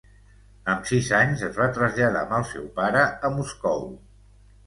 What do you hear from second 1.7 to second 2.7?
traslladar, amb el seu